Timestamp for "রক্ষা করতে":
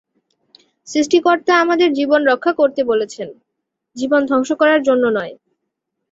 2.25-2.81